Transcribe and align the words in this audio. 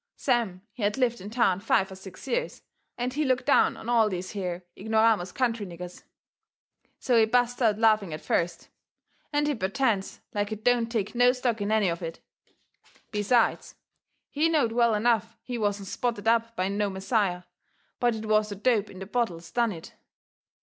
Sam, 0.15 0.63
he 0.73 0.81
had 0.81 0.97
lived 0.97 1.21
in 1.21 1.29
town 1.29 1.59
five 1.59 1.91
or 1.91 1.95
six 1.95 2.27
years, 2.27 2.63
and 2.97 3.13
he 3.13 3.23
looked 3.23 3.45
down 3.45 3.77
on 3.77 3.87
all 3.87 4.09
these 4.09 4.31
here 4.31 4.65
ignoramus 4.75 5.31
country 5.31 5.63
niggers. 5.63 6.05
So 6.97 7.15
he 7.19 7.25
busts 7.25 7.61
out 7.61 7.77
laughing 7.77 8.11
at 8.11 8.19
first, 8.25 8.69
and 9.31 9.45
he 9.47 9.53
pertends 9.53 10.19
like 10.33 10.49
he 10.49 10.55
don't 10.55 10.91
take 10.91 11.13
no 11.13 11.33
stock 11.33 11.61
in 11.61 11.71
any 11.71 11.87
of 11.89 12.01
it. 12.01 12.19
Besides, 13.11 13.75
he 14.31 14.49
knowed 14.49 14.71
well 14.71 14.95
enough 14.95 15.37
he 15.43 15.59
wasn't 15.59 15.87
spotted 15.87 16.27
up 16.27 16.55
by 16.55 16.67
no 16.67 16.89
Messiah, 16.89 17.43
but 17.99 18.15
it 18.15 18.25
was 18.25 18.49
the 18.49 18.55
dope 18.55 18.89
in 18.89 18.97
the 18.97 19.05
bottles 19.05 19.51
done 19.51 19.71
it. 19.71 19.93